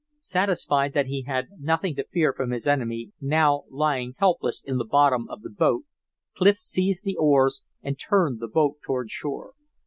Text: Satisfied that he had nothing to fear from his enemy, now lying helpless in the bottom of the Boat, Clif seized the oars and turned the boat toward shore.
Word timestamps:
Satisfied 0.17 0.93
that 0.93 1.05
he 1.05 1.21
had 1.27 1.49
nothing 1.59 1.93
to 1.93 2.03
fear 2.07 2.33
from 2.33 2.49
his 2.49 2.65
enemy, 2.65 3.11
now 3.21 3.65
lying 3.69 4.15
helpless 4.17 4.63
in 4.65 4.77
the 4.77 4.83
bottom 4.83 5.27
of 5.29 5.43
the 5.43 5.49
Boat, 5.51 5.83
Clif 6.35 6.57
seized 6.57 7.05
the 7.05 7.17
oars 7.17 7.61
and 7.83 7.99
turned 7.99 8.39
the 8.39 8.47
boat 8.47 8.77
toward 8.81 9.11
shore. 9.11 9.53